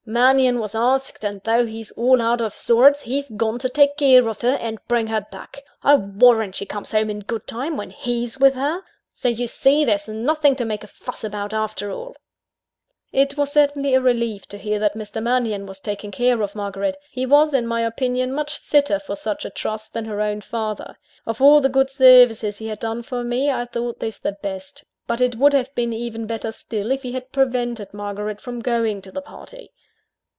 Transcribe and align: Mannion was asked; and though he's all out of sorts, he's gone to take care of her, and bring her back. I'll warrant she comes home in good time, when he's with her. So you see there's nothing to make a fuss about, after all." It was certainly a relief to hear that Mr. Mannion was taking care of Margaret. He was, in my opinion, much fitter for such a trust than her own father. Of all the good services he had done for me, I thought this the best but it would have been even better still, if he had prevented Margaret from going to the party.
Mannion 0.07 0.59
was 0.59 0.75
asked; 0.75 1.23
and 1.23 1.41
though 1.43 1.65
he's 1.65 1.91
all 1.91 2.21
out 2.21 2.41
of 2.41 2.53
sorts, 2.55 3.03
he's 3.03 3.29
gone 3.29 3.59
to 3.59 3.69
take 3.69 3.95
care 3.95 4.27
of 4.27 4.41
her, 4.41 4.53
and 4.55 4.79
bring 4.87 5.07
her 5.07 5.21
back. 5.31 5.63
I'll 5.83 5.99
warrant 5.99 6.55
she 6.55 6.65
comes 6.65 6.91
home 6.91 7.09
in 7.09 7.19
good 7.19 7.47
time, 7.47 7.77
when 7.77 7.91
he's 7.91 8.37
with 8.37 8.55
her. 8.55 8.81
So 9.13 9.29
you 9.29 9.47
see 9.47 9.85
there's 9.85 10.09
nothing 10.09 10.57
to 10.57 10.65
make 10.65 10.83
a 10.83 10.87
fuss 10.87 11.23
about, 11.23 11.53
after 11.53 11.91
all." 11.91 12.17
It 13.13 13.37
was 13.37 13.53
certainly 13.53 13.93
a 13.93 14.01
relief 14.01 14.47
to 14.47 14.57
hear 14.57 14.79
that 14.79 14.95
Mr. 14.95 15.23
Mannion 15.23 15.65
was 15.65 15.79
taking 15.79 16.11
care 16.11 16.41
of 16.41 16.55
Margaret. 16.55 16.97
He 17.09 17.25
was, 17.25 17.53
in 17.53 17.65
my 17.65 17.81
opinion, 17.81 18.33
much 18.33 18.57
fitter 18.57 18.99
for 18.99 19.15
such 19.15 19.45
a 19.45 19.49
trust 19.51 19.93
than 19.93 20.05
her 20.05 20.19
own 20.19 20.41
father. 20.41 20.97
Of 21.25 21.41
all 21.41 21.61
the 21.61 21.69
good 21.69 21.89
services 21.89 22.57
he 22.57 22.67
had 22.67 22.79
done 22.79 23.03
for 23.03 23.23
me, 23.23 23.49
I 23.49 23.65
thought 23.65 23.99
this 23.99 24.17
the 24.17 24.33
best 24.33 24.83
but 25.07 25.21
it 25.21 25.37
would 25.37 25.53
have 25.53 25.73
been 25.73 25.93
even 25.93 26.25
better 26.25 26.51
still, 26.51 26.91
if 26.91 27.03
he 27.03 27.13
had 27.13 27.31
prevented 27.31 27.93
Margaret 27.93 28.41
from 28.41 28.59
going 28.61 29.01
to 29.03 29.11
the 29.11 29.21
party. 29.21 29.71